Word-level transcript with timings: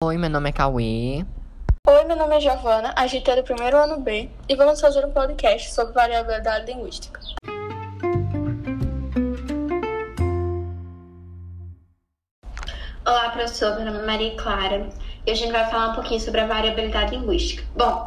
Oi, 0.00 0.16
meu 0.16 0.30
nome 0.30 0.48
é 0.48 0.52
Cauê. 0.52 1.26
Oi, 1.88 2.04
meu 2.04 2.14
nome 2.14 2.36
é 2.36 2.40
Giovana, 2.40 2.94
a 2.94 3.08
gente 3.08 3.28
é 3.28 3.34
do 3.34 3.42
primeiro 3.42 3.76
ano 3.76 3.98
B 3.98 4.30
e 4.48 4.54
vamos 4.54 4.80
fazer 4.80 5.04
um 5.04 5.10
podcast 5.10 5.74
sobre 5.74 5.92
variabilidade 5.92 6.72
linguística. 6.72 7.20
Olá, 13.04 13.30
professor. 13.30 13.74
Meu 13.74 13.86
nome 13.86 13.98
é 13.98 14.06
Maria 14.06 14.36
Clara 14.36 14.88
e 15.26 15.32
a 15.32 15.34
gente 15.34 15.50
vai 15.50 15.68
falar 15.68 15.88
um 15.88 15.94
pouquinho 15.94 16.20
sobre 16.20 16.42
a 16.42 16.46
variabilidade 16.46 17.16
linguística. 17.16 17.64
Bom, 17.76 18.06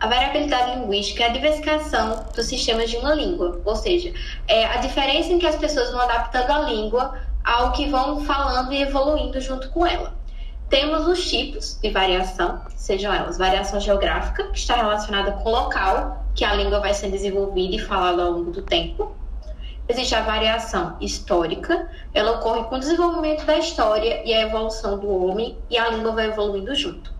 a 0.00 0.06
variabilidade 0.06 0.80
linguística 0.80 1.22
é 1.22 1.26
a 1.26 1.32
diversificação 1.32 2.24
dos 2.34 2.46
sistemas 2.46 2.88
de 2.88 2.96
uma 2.96 3.12
língua, 3.12 3.60
ou 3.62 3.76
seja, 3.76 4.10
é 4.48 4.64
a 4.64 4.78
diferença 4.78 5.30
em 5.30 5.38
que 5.38 5.46
as 5.46 5.56
pessoas 5.56 5.90
vão 5.90 6.00
adaptando 6.00 6.50
a 6.50 6.60
língua 6.60 7.20
ao 7.44 7.72
que 7.72 7.90
vão 7.90 8.24
falando 8.24 8.72
e 8.72 8.80
evoluindo 8.80 9.38
junto 9.38 9.68
com 9.68 9.86
ela. 9.86 10.16
Temos 10.68 11.06
os 11.06 11.30
tipos 11.30 11.78
de 11.80 11.90
variação, 11.90 12.60
sejam 12.74 13.14
elas 13.14 13.38
variação 13.38 13.78
geográfica, 13.78 14.48
que 14.48 14.58
está 14.58 14.74
relacionada 14.74 15.32
com 15.32 15.48
o 15.48 15.52
local 15.52 16.26
que 16.34 16.44
a 16.44 16.54
língua 16.54 16.80
vai 16.80 16.92
ser 16.92 17.08
desenvolvida 17.08 17.76
e 17.76 17.78
falada 17.78 18.22
ao 18.22 18.32
longo 18.32 18.50
do 18.50 18.62
tempo. 18.62 19.14
Existe 19.88 20.16
a 20.16 20.22
variação 20.22 20.96
histórica, 21.00 21.88
ela 22.12 22.32
ocorre 22.32 22.64
com 22.64 22.74
o 22.74 22.80
desenvolvimento 22.80 23.46
da 23.46 23.56
história 23.56 24.22
e 24.24 24.34
a 24.34 24.42
evolução 24.42 24.98
do 24.98 25.08
homem, 25.08 25.56
e 25.70 25.78
a 25.78 25.88
língua 25.88 26.10
vai 26.10 26.26
evoluindo 26.26 26.74
junto. 26.74 27.14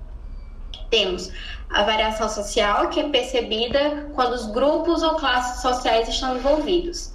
Temos 0.90 1.30
a 1.70 1.84
variação 1.84 2.28
social, 2.28 2.88
que 2.88 2.98
é 2.98 3.08
percebida 3.08 4.08
quando 4.14 4.32
os 4.32 4.46
grupos 4.46 5.04
ou 5.04 5.14
classes 5.14 5.62
sociais 5.62 6.08
estão 6.08 6.36
envolvidos. 6.36 7.12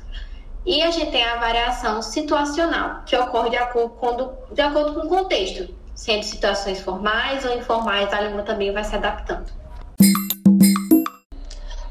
E 0.65 0.81
a 0.81 0.91
gente 0.91 1.11
tem 1.11 1.23
a 1.25 1.35
variação 1.35 2.01
situacional, 2.01 3.01
que 3.05 3.17
ocorre 3.17 3.49
de 3.49 3.57
acordo, 3.57 4.31
de 4.53 4.61
acordo 4.61 4.93
com 4.93 5.07
o 5.07 5.09
contexto, 5.09 5.80
sendo 5.95 6.23
situações 6.23 6.79
formais 6.79 7.45
ou 7.45 7.55
informais, 7.57 8.11
a 8.13 8.21
língua 8.21 8.43
também 8.43 8.71
vai 8.71 8.83
se 8.83 8.95
adaptando. 8.95 9.51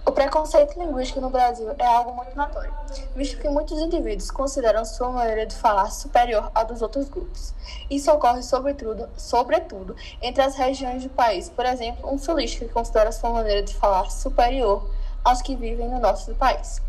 O 0.05 0.13
preconceito 0.13 0.77
linguístico 0.77 1.21
no 1.21 1.31
Brasil 1.31 1.73
é 1.79 1.87
algo 1.87 2.15
muito 2.17 2.35
notório, 2.37 2.75
visto 3.15 3.39
que 3.39 3.49
muitos 3.49 3.79
indivíduos 3.79 4.31
consideram 4.31 4.85
sua 4.85 5.09
maneira 5.11 5.47
de 5.47 5.55
falar 5.55 5.91
superior 5.91 6.51
à 6.55 6.65
dos 6.65 6.83
outros 6.83 7.09
grupos. 7.09 7.55
Isso 7.89 8.11
ocorre 8.11 8.43
sobretudo, 8.43 9.09
sobretudo 9.17 9.95
entre 10.21 10.43
as 10.43 10.57
regiões 10.57 11.05
do 11.05 11.11
país. 11.11 11.49
Por 11.49 11.65
exemplo, 11.65 12.13
um 12.13 12.19
sulista 12.19 12.65
que 12.65 12.73
considera 12.73 13.13
sua 13.13 13.31
maneira 13.31 13.63
de 13.63 13.75
falar 13.75 14.11
superior 14.11 14.91
aos 15.23 15.41
que 15.43 15.55
vivem 15.55 15.89
no 15.89 16.01
do 16.01 16.35
país. 16.35 16.83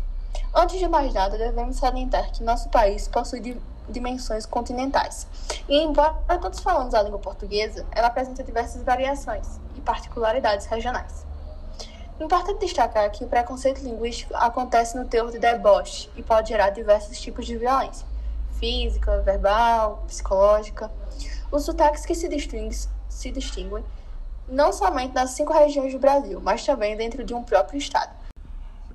Antes 0.54 0.78
de 0.78 0.88
mais 0.88 1.14
nada, 1.14 1.38
devemos 1.38 1.76
salientar 1.76 2.32
que 2.32 2.42
nosso 2.42 2.68
país 2.70 3.06
possui 3.06 3.40
dimensões 3.88 4.46
continentais. 4.46 5.26
E 5.68 5.78
embora 5.78 6.38
todos 6.40 6.60
falamos 6.60 6.94
a 6.94 7.02
língua 7.02 7.18
portuguesa, 7.18 7.86
ela 7.90 8.08
apresenta 8.08 8.42
diversas 8.42 8.82
variações 8.82 9.60
e 9.76 9.80
particularidades 9.80 10.66
regionais. 10.66 11.26
Importante 12.20 12.60
destacar 12.60 13.10
que 13.10 13.24
o 13.24 13.28
preconceito 13.28 13.82
linguístico 13.82 14.34
acontece 14.36 14.96
no 14.96 15.06
teor 15.06 15.30
de 15.30 15.38
deboche 15.38 16.08
e 16.16 16.22
pode 16.22 16.50
gerar 16.50 16.70
diversos 16.70 17.20
tipos 17.20 17.46
de 17.46 17.56
violência, 17.56 18.06
física, 18.60 19.20
verbal, 19.22 20.04
psicológica. 20.06 20.90
Os 21.50 21.64
sotaques 21.64 22.06
que 22.06 22.14
se 22.14 22.28
distinguem, 22.28 22.70
se 23.08 23.30
distinguem 23.30 23.84
não 24.48 24.72
somente 24.72 25.14
nas 25.14 25.30
cinco 25.30 25.52
regiões 25.52 25.92
do 25.92 25.98
Brasil, 25.98 26.40
mas 26.40 26.64
também 26.64 26.96
dentro 26.96 27.24
de 27.24 27.34
um 27.34 27.42
próprio 27.42 27.78
estado. 27.78 28.21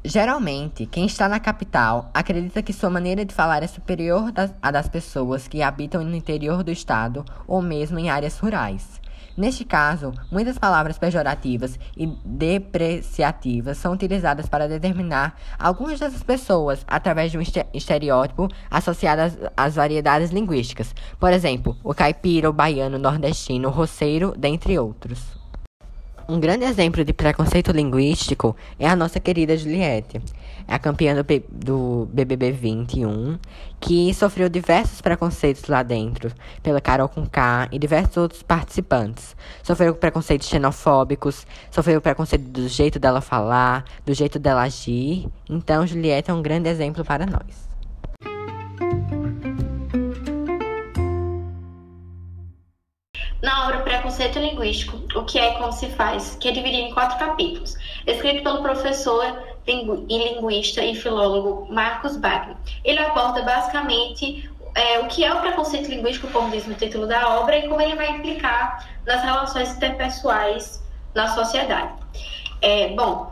Geralmente, 0.09 0.85
quem 0.85 1.05
está 1.05 1.27
na 1.27 1.37
capital 1.37 2.09
acredita 2.13 2.63
que 2.63 2.71
sua 2.71 2.89
maneira 2.89 3.25
de 3.25 3.33
falar 3.33 3.61
é 3.61 3.67
superior 3.67 4.31
à 4.61 4.71
das 4.71 4.87
pessoas 4.87 5.49
que 5.49 5.61
habitam 5.61 6.01
no 6.01 6.15
interior 6.15 6.63
do 6.63 6.71
estado 6.71 7.25
ou 7.45 7.61
mesmo 7.61 7.99
em 7.99 8.09
áreas 8.09 8.39
rurais. 8.39 9.01
Neste 9.35 9.65
caso, 9.65 10.13
muitas 10.31 10.57
palavras 10.57 10.97
pejorativas 10.97 11.77
e 11.97 12.07
depreciativas 12.23 13.79
são 13.79 13.91
utilizadas 13.91 14.47
para 14.47 14.69
determinar 14.69 15.37
algumas 15.59 15.99
dessas 15.99 16.23
pessoas 16.23 16.85
através 16.87 17.29
de 17.29 17.37
um 17.37 17.43
estereótipo 17.73 18.47
associado 18.71 19.51
às, 19.57 19.75
variedades 19.75 20.31
linguísticas. 20.31 20.95
Por 21.19 21.33
exemplo, 21.33 21.75
o 21.83 21.93
caipira, 21.93 22.49
o 22.49 22.53
baiano, 22.53 22.95
o 22.95 23.01
nordestino, 23.01 23.67
o 23.67 23.71
roceiro, 23.71 24.33
dentre 24.37 24.79
outros. 24.79 25.37
Um 26.29 26.41
grande 26.41 26.65
exemplo 26.65 27.05
de 27.05 27.13
preconceito 27.13 27.71
linguístico 27.71 28.53
é 28.77 28.85
a 28.85 28.97
nossa 28.97 29.17
querida 29.17 29.55
Juliette, 29.55 30.21
a 30.67 30.77
campeã 30.77 31.15
do, 31.15 31.23
do 31.49 32.09
BBB 32.11 32.51
21, 32.51 33.39
que 33.79 34.13
sofreu 34.13 34.49
diversos 34.49 34.99
preconceitos 34.99 35.69
lá 35.69 35.81
dentro, 35.83 36.29
pela 36.61 36.81
Carol 36.81 37.07
K 37.31 37.69
e 37.71 37.79
diversos 37.79 38.17
outros 38.17 38.43
participantes. 38.43 39.37
Sofreu 39.63 39.95
preconceitos 39.95 40.49
xenofóbicos, 40.49 41.47
sofreu 41.71 42.01
preconceito 42.01 42.43
do 42.43 42.67
jeito 42.67 42.99
dela 42.99 43.21
falar, 43.21 43.85
do 44.05 44.13
jeito 44.13 44.37
dela 44.37 44.63
agir. 44.63 45.29
Então, 45.49 45.87
Juliette 45.87 46.29
é 46.29 46.33
um 46.33 46.41
grande 46.41 46.67
exemplo 46.67 47.05
para 47.05 47.25
nós. 47.25 47.66
Preconceito 54.07 54.39
Linguístico, 54.39 55.19
O 55.19 55.25
que 55.25 55.37
é 55.37 55.53
e 55.53 55.57
como 55.57 55.73
se 55.73 55.89
faz, 55.89 56.37
que 56.39 56.47
é 56.47 56.51
dividido 56.53 56.83
em 56.83 56.93
quatro 56.93 57.19
capítulos, 57.19 57.75
escrito 58.05 58.41
pelo 58.41 58.61
professor 58.61 59.43
e 59.67 59.83
linguista 60.07 60.81
e 60.81 60.95
filólogo 60.95 61.67
Marcos 61.69 62.15
Wagner. 62.15 62.55
Ele 62.85 62.99
aborda 62.99 63.41
basicamente 63.41 64.49
é, 64.73 64.99
o 64.99 65.07
que 65.07 65.25
é 65.25 65.33
o 65.33 65.41
preconceito 65.41 65.89
linguístico, 65.89 66.29
como 66.29 66.49
diz 66.51 66.65
no 66.65 66.73
título 66.75 67.05
da 67.05 67.37
obra, 67.37 67.57
e 67.57 67.67
como 67.67 67.81
ele 67.81 67.97
vai 67.97 68.11
implicar 68.11 68.87
nas 69.05 69.21
relações 69.23 69.75
interpessoais 69.75 70.81
na 71.13 71.27
sociedade. 71.27 71.91
É, 72.61 72.87
bom, 72.95 73.29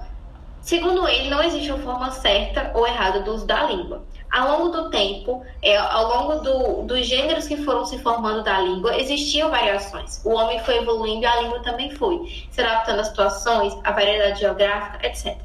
segundo 0.59 1.07
ele, 1.07 1.29
não 1.29 1.41
existe 1.41 1.71
uma 1.71 1.81
forma 1.81 2.11
certa 2.11 2.71
ou 2.73 2.85
errada 2.85 3.21
do 3.21 3.33
uso 3.33 3.47
da 3.47 3.63
língua 3.63 4.03
ao 4.35 4.49
longo 4.49 4.69
do 4.69 4.89
tempo, 4.89 5.45
é, 5.61 5.77
ao 5.77 6.07
longo 6.09 6.43
do, 6.43 6.83
dos 6.83 7.07
gêneros 7.07 7.47
que 7.47 7.55
foram 7.55 7.85
se 7.85 7.97
formando 7.99 8.43
da 8.43 8.59
língua, 8.59 8.99
existiam 8.99 9.49
variações. 9.49 10.21
O 10.25 10.31
homem 10.31 10.59
foi 10.59 10.79
evoluindo 10.79 11.23
e 11.23 11.25
a 11.25 11.41
língua 11.41 11.61
também 11.61 11.95
foi, 11.95 12.45
se 12.51 12.59
adaptando 12.59 12.99
às 12.99 13.07
situações, 13.07 13.73
à 13.81 13.93
variedade 13.93 14.41
geográfica, 14.41 15.07
etc. 15.07 15.37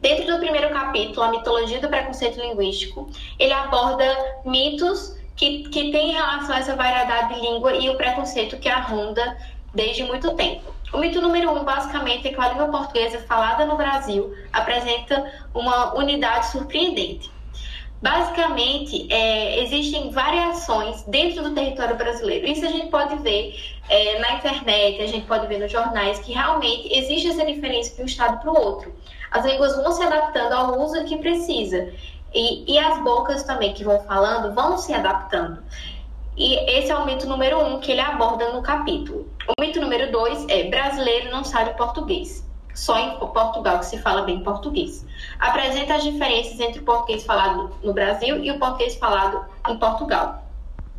Dentro 0.00 0.26
do 0.26 0.38
primeiro 0.38 0.70
capítulo, 0.70 1.20
a 1.20 1.30
mitologia 1.30 1.78
do 1.78 1.88
preconceito 1.88 2.40
linguístico, 2.40 3.10
ele 3.38 3.52
aborda 3.52 4.06
mitos 4.46 5.14
que, 5.36 5.64
que 5.68 5.92
têm 5.92 6.12
relação 6.12 6.56
a 6.56 6.60
essa 6.60 6.74
variedade 6.74 7.34
de 7.34 7.40
língua 7.40 7.74
e 7.74 7.90
o 7.90 7.96
preconceito 7.96 8.56
que 8.56 8.70
a 8.70 8.80
ronda 8.80 9.36
desde 9.74 10.02
muito 10.02 10.34
tempo. 10.34 10.74
O 10.94 10.98
mito 10.98 11.20
número 11.20 11.50
um, 11.50 11.62
basicamente, 11.62 12.28
é 12.28 12.32
que 12.32 12.40
a 12.40 12.48
língua 12.48 12.68
portuguesa 12.68 13.18
falada 13.18 13.66
no 13.66 13.76
Brasil 13.76 14.34
apresenta 14.50 15.30
uma 15.52 15.94
unidade 15.94 16.46
surpreendente. 16.46 17.35
Basicamente, 18.02 19.10
é, 19.10 19.62
existem 19.62 20.10
variações 20.10 21.02
dentro 21.04 21.42
do 21.42 21.54
território 21.54 21.96
brasileiro. 21.96 22.46
Isso 22.46 22.64
a 22.64 22.68
gente 22.68 22.88
pode 22.88 23.16
ver 23.16 23.58
é, 23.88 24.18
na 24.18 24.34
internet, 24.34 25.00
a 25.00 25.06
gente 25.06 25.26
pode 25.26 25.46
ver 25.46 25.58
nos 25.58 25.72
jornais 25.72 26.18
que 26.18 26.32
realmente 26.32 26.88
existe 26.92 27.28
essa 27.28 27.44
diferença 27.44 27.96
de 27.96 28.02
um 28.02 28.04
estado 28.04 28.40
para 28.40 28.50
o 28.50 28.56
outro. 28.56 28.94
As 29.30 29.44
línguas 29.46 29.76
vão 29.76 29.92
se 29.92 30.02
adaptando 30.02 30.52
ao 30.52 30.78
uso 30.80 31.04
que 31.04 31.16
precisa. 31.16 31.90
E, 32.34 32.70
e 32.70 32.78
as 32.78 33.02
bocas 33.02 33.44
também 33.44 33.72
que 33.72 33.82
vão 33.82 34.00
falando 34.00 34.54
vão 34.54 34.76
se 34.76 34.92
adaptando. 34.92 35.62
E 36.36 36.54
esse 36.78 36.90
é 36.90 36.96
o 36.96 37.06
mito 37.06 37.26
número 37.26 37.58
um 37.58 37.80
que 37.80 37.92
ele 37.92 38.00
aborda 38.00 38.52
no 38.52 38.60
capítulo. 38.60 39.26
O 39.48 39.60
mito 39.60 39.80
número 39.80 40.12
dois 40.12 40.44
é 40.50 40.64
brasileiro 40.64 41.30
não 41.30 41.44
sabe 41.44 41.74
português 41.78 42.46
só 42.76 42.98
em 42.98 43.16
Portugal 43.18 43.78
que 43.78 43.86
se 43.86 43.98
fala 43.98 44.22
bem 44.22 44.40
português. 44.40 45.04
Apresenta 45.40 45.94
as 45.94 46.04
diferenças 46.04 46.60
entre 46.60 46.80
o 46.80 46.84
português 46.84 47.24
falado 47.24 47.74
no 47.82 47.92
Brasil 47.92 48.44
e 48.44 48.50
o 48.50 48.58
português 48.58 48.94
falado 48.96 49.44
em 49.68 49.76
Portugal. 49.78 50.44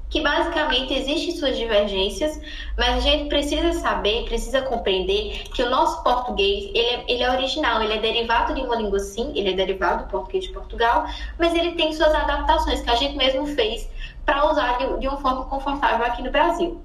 Que 0.10 0.22
basicamente 0.22 0.94
existem 0.94 1.36
suas 1.36 1.58
divergências, 1.58 2.40
mas 2.78 2.96
a 2.96 3.00
gente 3.00 3.30
precisa 3.30 3.74
saber, 3.74 4.26
precisa 4.26 4.62
compreender 4.62 5.44
que 5.54 5.62
o 5.62 5.69
nosso 5.69 6.01
português 6.01 6.72
ele 6.74 6.80
é, 6.80 7.06
ele 7.07 7.24
é 7.24 7.30
original, 7.30 7.84
ele 7.84 7.94
é 7.94 8.00
derivado 8.00 8.56
de 8.56 8.62
uma 8.62 8.75
língua 8.75 9.00
sim, 9.00 9.31
ele 9.36 9.51
é 9.51 9.54
derivado 9.54 10.06
do 10.06 10.10
português 10.10 10.46
de 10.46 10.54
Portugal, 10.54 11.06
mas 11.38 11.54
ele 11.54 11.74
tem 11.74 11.94
suas 11.94 12.13
adaptações 12.16 12.81
que 12.81 12.90
a 12.90 12.96
gente 12.96 13.16
mesmo 13.16 13.46
fez 13.48 13.88
para 14.25 14.50
usar 14.50 14.78
de, 14.78 15.00
de 15.00 15.07
uma 15.07 15.18
forma 15.18 15.46
confortável 15.46 16.06
aqui 16.06 16.24
no 16.24 16.31
Brasil. 16.31 16.81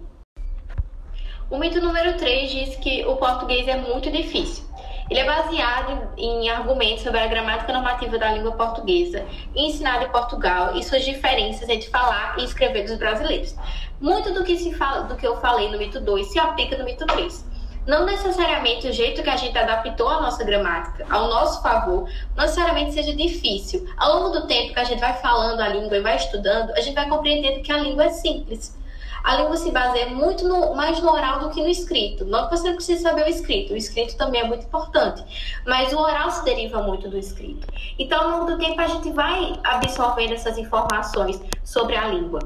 O 1.48 1.58
mito 1.58 1.82
número 1.82 2.16
3 2.16 2.50
diz 2.50 2.76
que 2.76 3.04
o 3.04 3.14
português 3.16 3.68
é 3.68 3.76
muito 3.76 4.10
difícil. 4.10 4.64
Ele 5.10 5.20
é 5.20 5.24
baseado 5.24 6.08
em 6.16 6.48
argumentos 6.48 7.02
sobre 7.02 7.20
a 7.20 7.26
gramática 7.26 7.72
normativa 7.72 8.18
da 8.18 8.32
língua 8.32 8.52
portuguesa, 8.52 9.24
ensinada 9.54 10.04
em 10.04 10.10
Portugal 10.10 10.76
e 10.76 10.82
suas 10.82 11.04
diferenças 11.04 11.68
entre 11.68 11.88
falar 11.90 12.38
e 12.38 12.44
escrever 12.44 12.84
dos 12.84 12.96
brasileiros. 12.96 13.54
Muito 14.00 14.32
do 14.32 14.42
que, 14.42 14.56
se 14.56 14.74
fala, 14.74 15.02
do 15.02 15.16
que 15.16 15.26
eu 15.26 15.40
falei 15.40 15.70
no 15.70 15.78
mito 15.78 16.00
2 16.00 16.32
se 16.32 16.38
aplica 16.38 16.76
no 16.76 16.84
mito 16.84 17.06
3. 17.06 17.52
Não 17.86 18.06
necessariamente 18.06 18.86
o 18.86 18.92
jeito 18.92 19.24
que 19.24 19.30
a 19.30 19.36
gente 19.36 19.58
adaptou 19.58 20.08
a 20.08 20.20
nossa 20.20 20.44
gramática 20.44 21.04
ao 21.10 21.26
nosso 21.26 21.60
favor, 21.62 22.08
não 22.36 22.44
necessariamente 22.44 22.92
seja 22.92 23.12
difícil. 23.12 23.88
Ao 23.96 24.14
longo 24.14 24.30
do 24.30 24.46
tempo 24.46 24.72
que 24.72 24.78
a 24.78 24.84
gente 24.84 25.00
vai 25.00 25.14
falando 25.14 25.60
a 25.60 25.68
língua 25.68 25.96
e 25.96 26.00
vai 26.00 26.16
estudando, 26.16 26.70
a 26.70 26.80
gente 26.80 26.94
vai 26.94 27.08
compreendendo 27.08 27.60
que 27.60 27.72
a 27.72 27.78
língua 27.78 28.04
é 28.04 28.10
simples. 28.10 28.80
A 29.24 29.36
língua 29.36 29.56
se 29.56 29.70
baseia 29.70 30.06
muito 30.06 30.46
no, 30.46 30.74
mais 30.74 31.00
no 31.00 31.10
oral 31.10 31.40
do 31.40 31.50
que 31.50 31.62
no 31.62 31.68
escrito. 31.68 32.24
Não 32.24 32.48
que 32.48 32.56
você 32.56 32.72
precise 32.72 33.02
saber 33.02 33.24
o 33.24 33.28
escrito, 33.28 33.72
o 33.72 33.76
escrito 33.76 34.16
também 34.16 34.40
é 34.40 34.44
muito 34.44 34.66
importante, 34.66 35.24
mas 35.66 35.92
o 35.92 35.98
oral 35.98 36.30
se 36.30 36.44
deriva 36.44 36.82
muito 36.82 37.08
do 37.08 37.16
escrito. 37.16 37.66
Então, 37.98 38.20
ao 38.20 38.30
longo 38.30 38.52
do 38.52 38.58
tempo, 38.58 38.80
a 38.80 38.86
gente 38.86 39.10
vai 39.10 39.52
absorvendo 39.64 40.34
essas 40.34 40.58
informações 40.58 41.40
sobre 41.62 41.96
a 41.96 42.08
língua. 42.08 42.40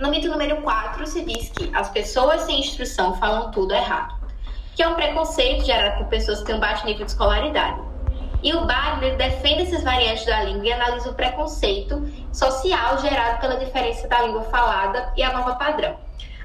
No 0.00 0.10
mito 0.10 0.28
número 0.28 0.60
4, 0.62 1.06
se 1.06 1.24
diz 1.24 1.50
que 1.50 1.70
as 1.74 1.88
pessoas 1.90 2.42
sem 2.42 2.58
instrução 2.60 3.14
falam 3.18 3.50
tudo 3.52 3.72
errado, 3.72 4.16
que 4.74 4.82
é 4.82 4.88
um 4.88 4.94
preconceito 4.94 5.64
gerado 5.64 5.98
por 5.98 6.06
pessoas 6.08 6.40
que 6.40 6.46
têm 6.46 6.56
um 6.56 6.60
baixo 6.60 6.84
nível 6.84 7.04
de 7.04 7.12
escolaridade. 7.12 7.91
E 8.42 8.52
o 8.54 8.66
Wagner 8.66 9.16
defende 9.16 9.62
essas 9.62 9.84
variantes 9.84 10.26
da 10.26 10.42
língua 10.42 10.66
e 10.66 10.72
analisa 10.72 11.10
o 11.10 11.14
preconceito 11.14 12.06
social 12.32 12.98
gerado 12.98 13.40
pela 13.40 13.56
diferença 13.56 14.08
da 14.08 14.22
língua 14.22 14.42
falada 14.44 15.12
e 15.16 15.22
a 15.22 15.32
nova 15.32 15.54
padrão. 15.54 15.96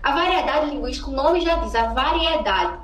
A 0.04 0.12
variedade 0.12 0.70
linguística, 0.70 1.10
o 1.10 1.14
nome 1.14 1.42
já 1.42 1.56
diz, 1.56 1.74
a 1.74 1.88
variedade. 1.94 2.78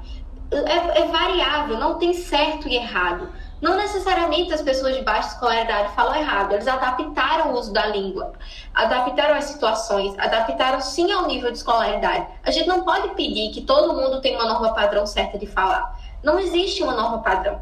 É, 0.51 1.01
é 1.01 1.05
variável, 1.07 1.77
não 1.77 1.97
tem 1.97 2.13
certo 2.13 2.67
e 2.67 2.75
errado. 2.75 3.29
Não 3.63 3.77
necessariamente 3.77 4.53
as 4.53 4.61
pessoas 4.61 4.93
de 4.93 5.03
baixa 5.03 5.29
escolaridade 5.29 5.95
falam 5.95 6.15
errado, 6.15 6.51
eles 6.51 6.67
adaptaram 6.67 7.53
o 7.53 7.57
uso 7.57 7.71
da 7.71 7.85
língua, 7.85 8.33
adaptaram 8.73 9.35
as 9.35 9.45
situações, 9.45 10.19
adaptaram 10.19 10.81
sim 10.81 11.09
ao 11.13 11.27
nível 11.27 11.49
de 11.49 11.59
escolaridade. 11.59 12.27
A 12.43 12.51
gente 12.51 12.67
não 12.67 12.83
pode 12.83 13.15
pedir 13.15 13.53
que 13.53 13.61
todo 13.61 13.93
mundo 13.93 14.19
tenha 14.19 14.37
uma 14.37 14.51
norma 14.51 14.73
padrão 14.73 15.07
certa 15.07 15.37
de 15.37 15.47
falar. 15.47 15.97
Não 16.21 16.37
existe 16.37 16.83
uma 16.83 16.93
norma 16.93 17.19
padrão. 17.19 17.61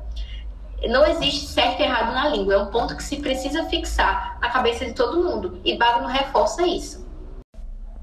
Não 0.89 1.05
existe 1.05 1.47
certo 1.47 1.79
e 1.79 1.83
errado 1.83 2.13
na 2.13 2.29
língua, 2.29 2.53
é 2.53 2.57
um 2.57 2.67
ponto 2.67 2.95
que 2.95 3.03
se 3.03 3.17
precisa 3.17 3.65
fixar 3.65 4.37
na 4.41 4.49
cabeça 4.49 4.85
de 4.85 4.93
todo 4.93 5.23
mundo, 5.23 5.59
e 5.63 5.77
Bagno 5.77 6.07
reforça 6.07 6.65
isso. 6.65 7.05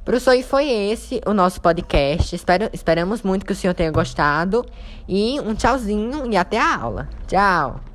Professor, 0.04 0.32
e 0.32 0.42
foi 0.42 0.70
esse 0.70 1.20
o 1.26 1.34
nosso 1.34 1.60
podcast. 1.60 2.34
Espero, 2.34 2.70
esperamos 2.72 3.20
muito 3.20 3.44
que 3.44 3.52
o 3.52 3.54
senhor 3.54 3.74
tenha 3.74 3.90
gostado. 3.90 4.64
E 5.06 5.38
um 5.40 5.54
tchauzinho 5.54 6.32
e 6.32 6.34
até 6.34 6.58
a 6.58 6.76
aula. 6.80 7.08
Tchau! 7.26 7.87